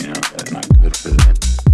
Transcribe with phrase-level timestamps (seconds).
[0.00, 1.67] You know, that's not good for them.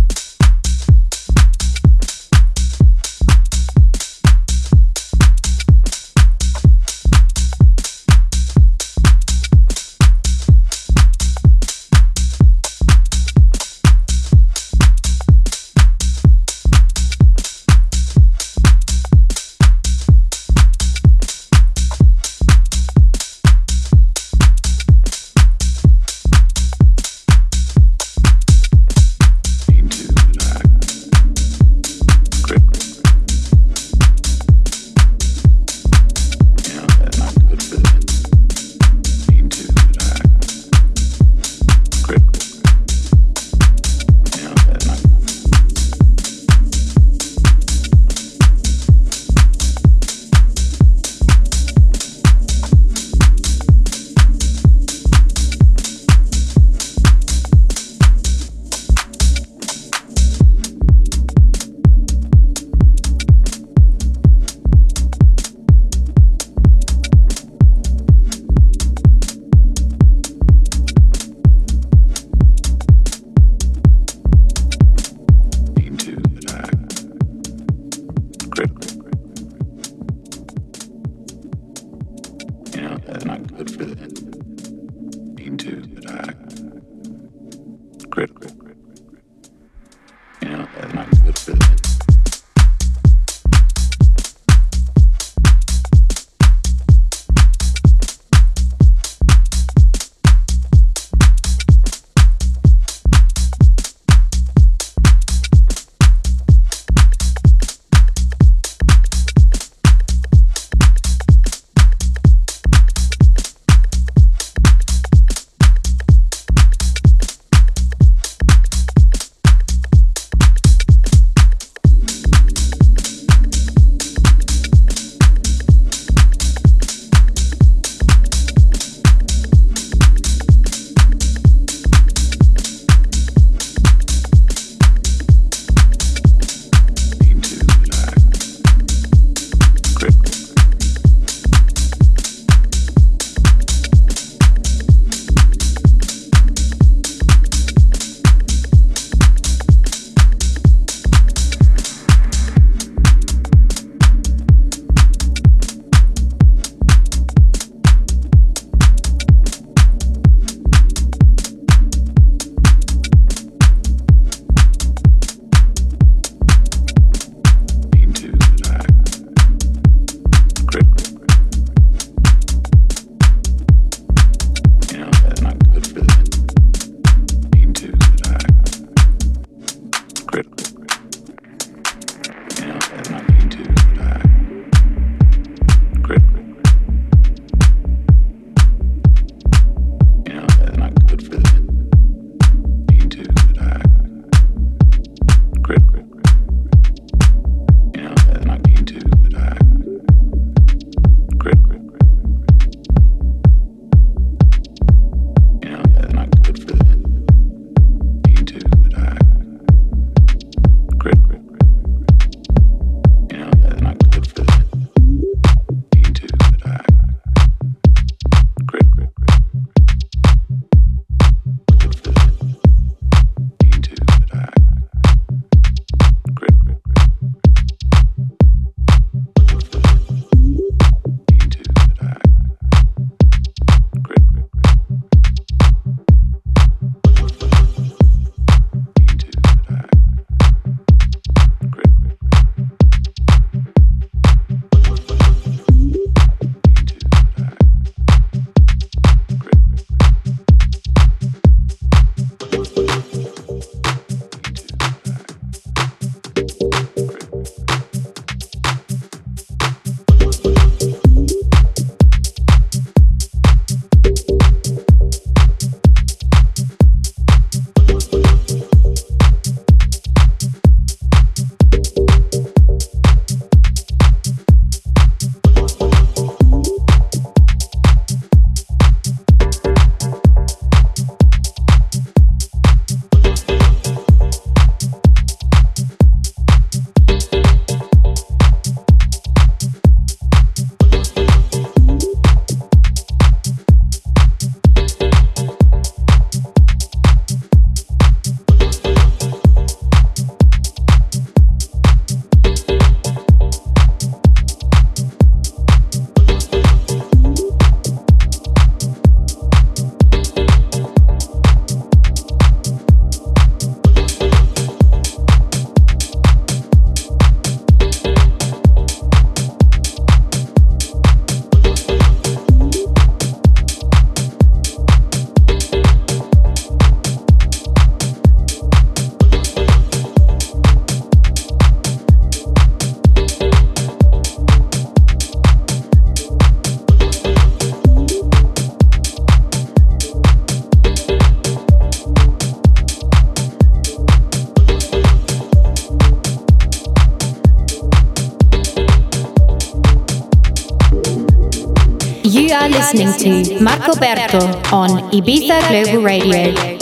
[353.61, 354.39] Marco Berto
[354.73, 356.74] on Ibiza Global Radio.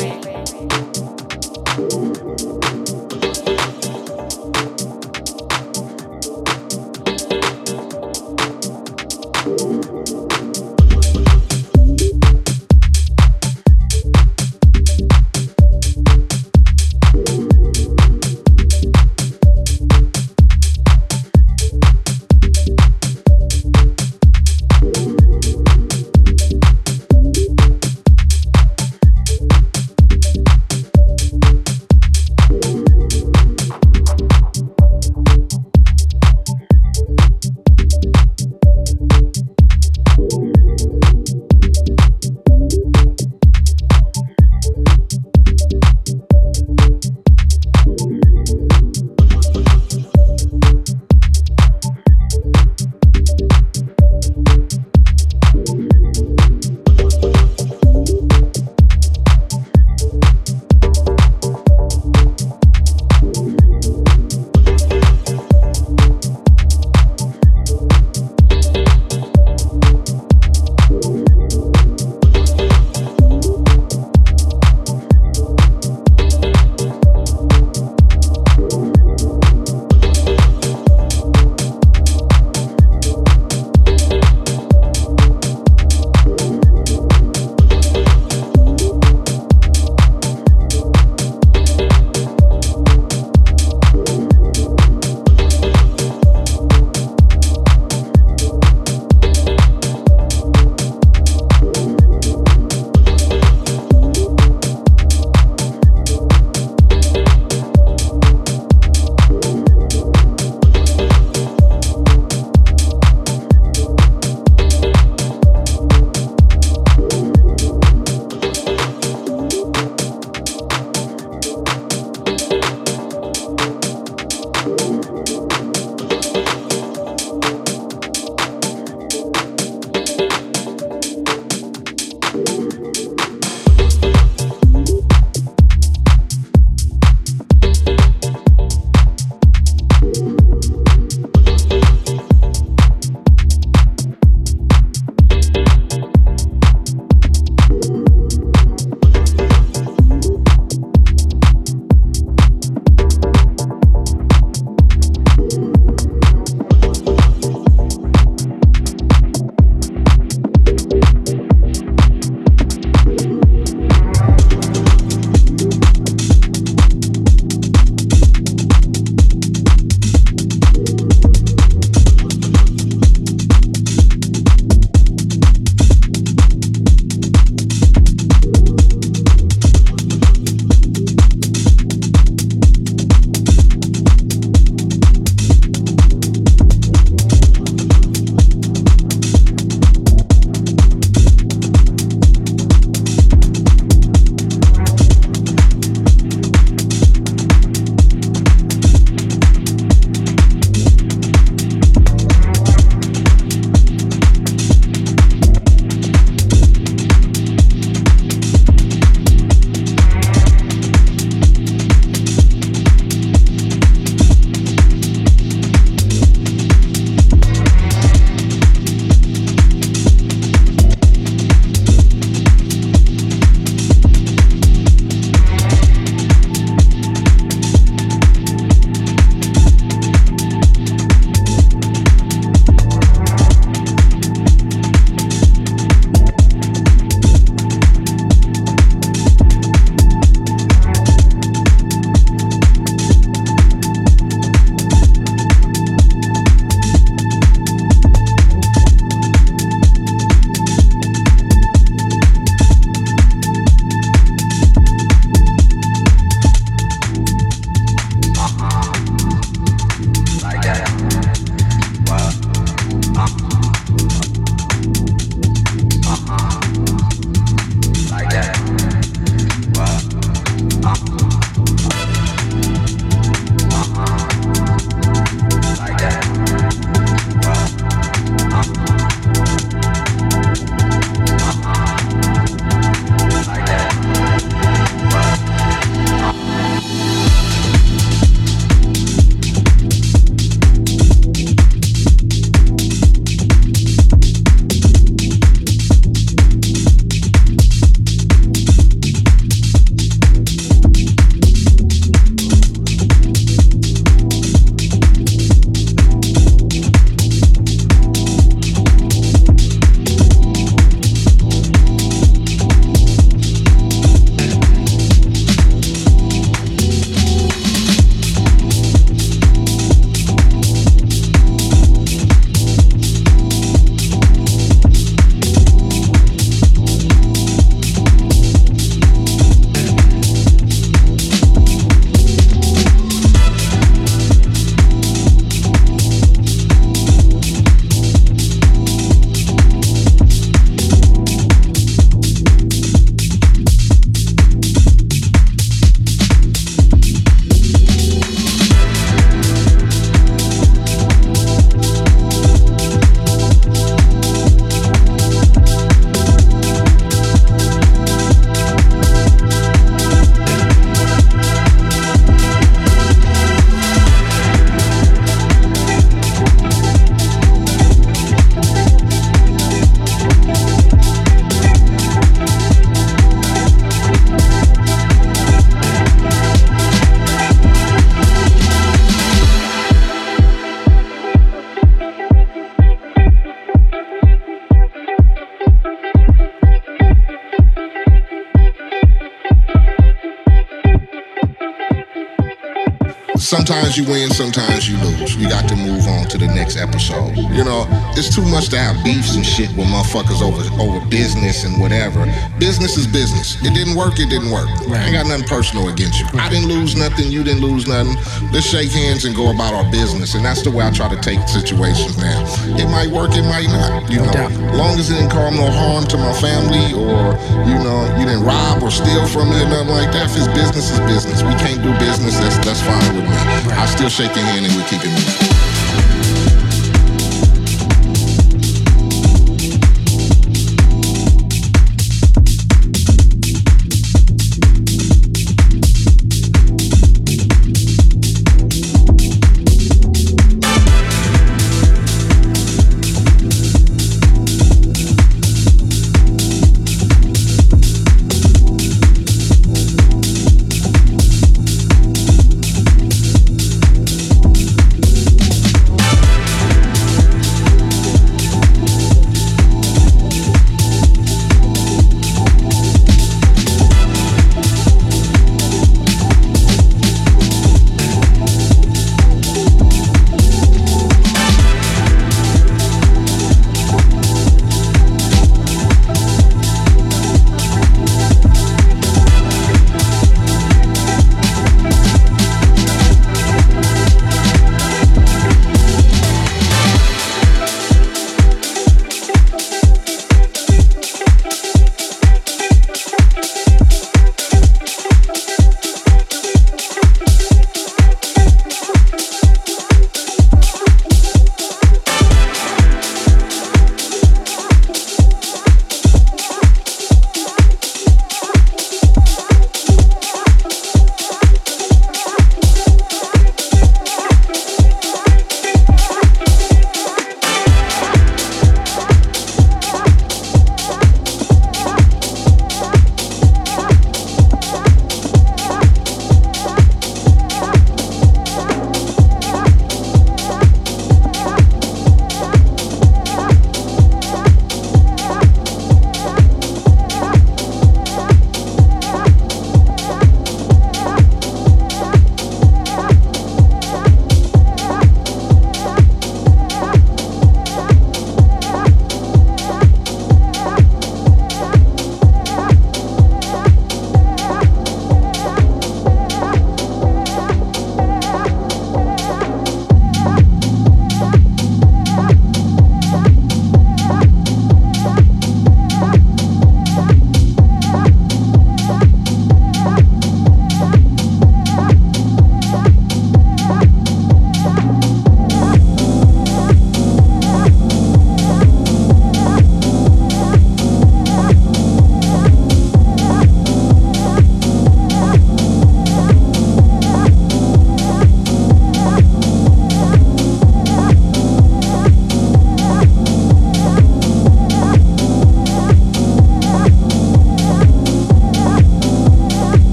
[393.37, 395.37] Sometimes you win, sometimes you lose.
[395.37, 397.33] You got to move on to the next episode.
[397.37, 401.65] You know, it's too much to have beefs and shit with motherfuckers over over business
[401.65, 402.29] and whatever.
[402.59, 403.57] Business is business.
[403.65, 404.69] It didn't work, it didn't work.
[404.85, 405.01] Right.
[405.01, 406.29] I ain't got nothing personal against you.
[406.37, 408.21] I didn't lose nothing, you didn't lose nothing.
[408.53, 410.35] Let's shake hands and go about our business.
[410.35, 412.45] And that's the way I try to take situations now.
[412.77, 414.13] It might work, it might not.
[414.13, 417.33] You know, long as it didn't cause no harm to my family or,
[417.65, 420.29] you know, you didn't rob or steal from me or nothing like that.
[420.29, 421.41] If it's business, is business.
[421.43, 423.37] We can't do business, that's that's fine me.
[423.73, 425.52] I still shake your hand and we keep it moving.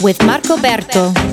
[0.00, 1.25] With Marco Berto.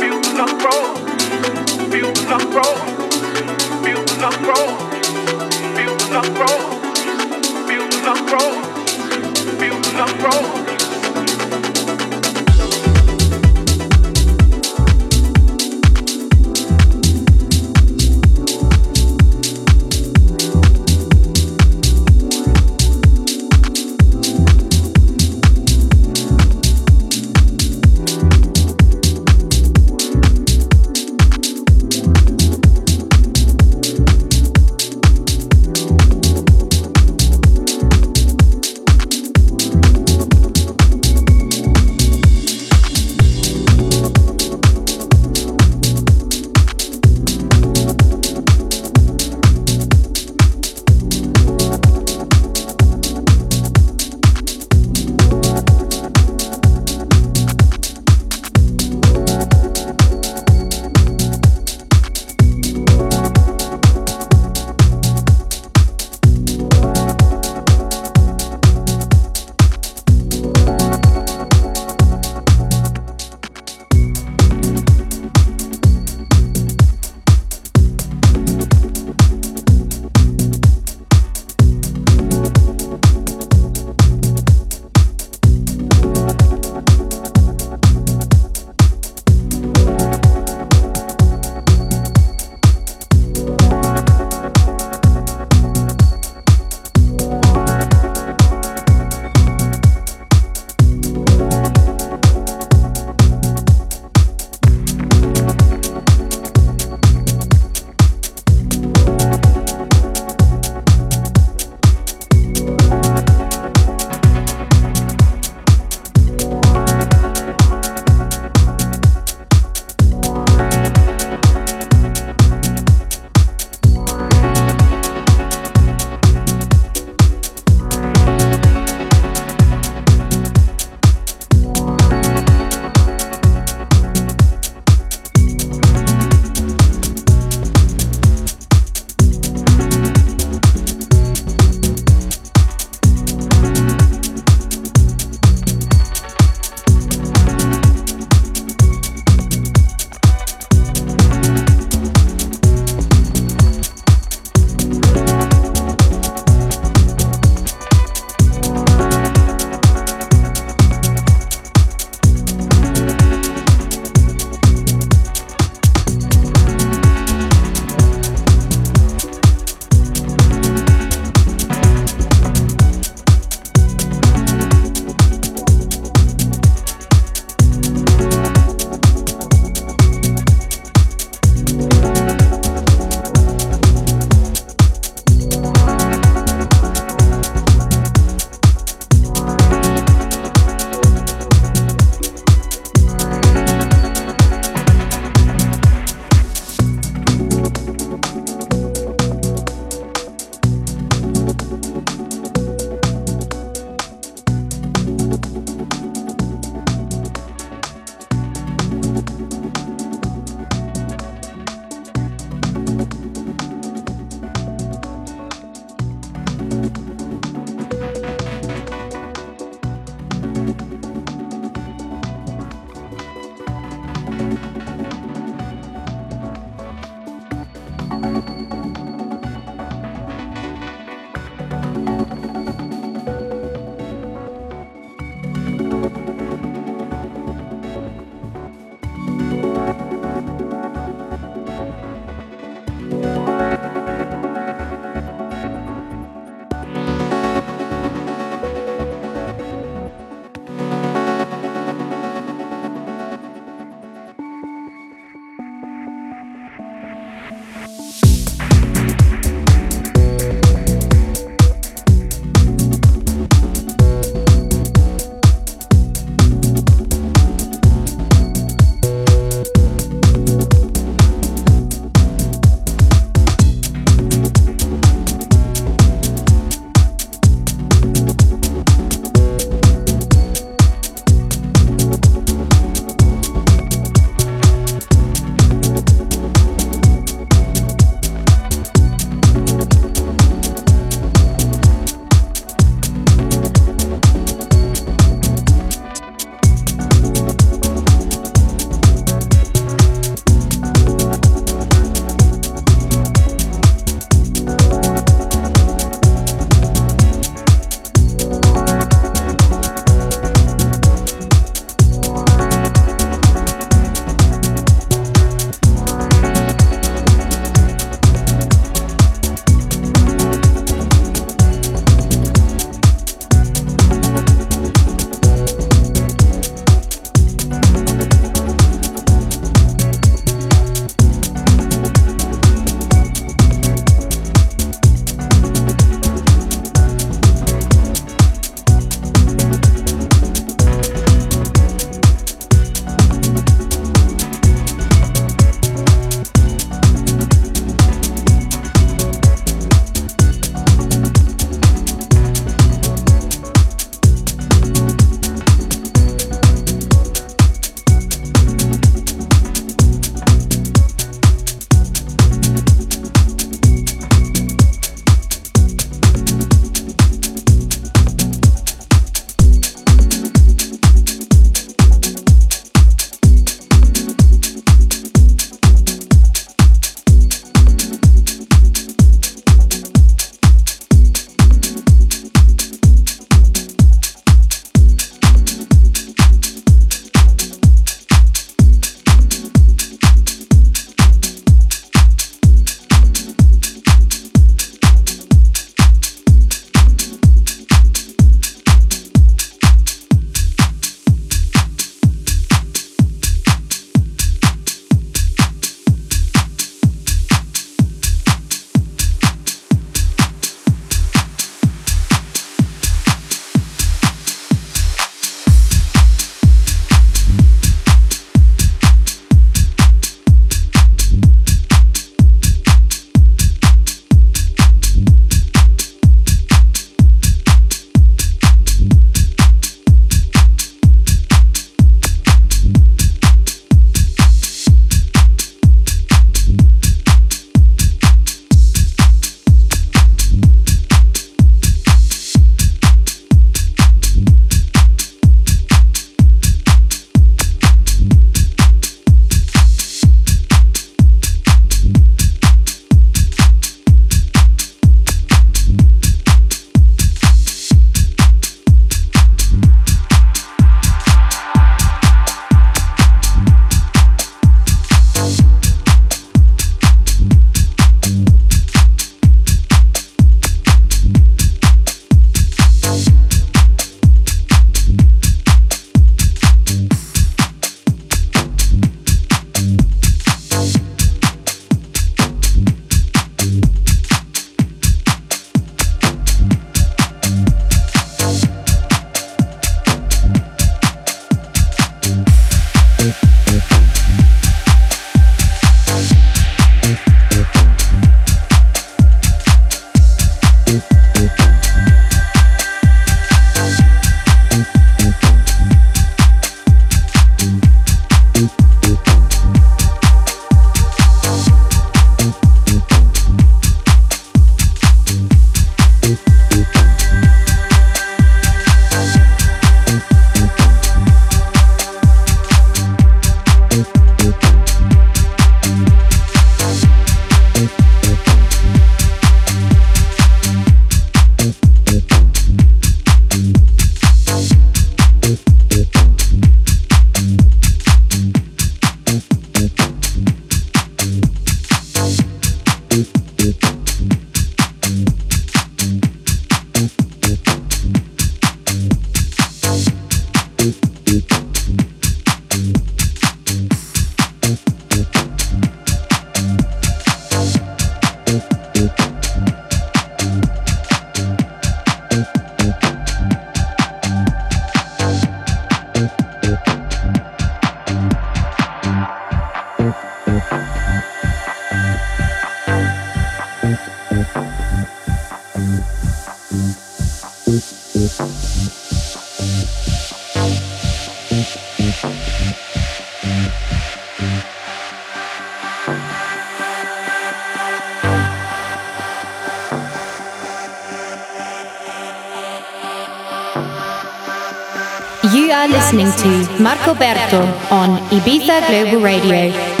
[596.11, 600.00] Listening to Marco Berto on Ibiza Global Radio.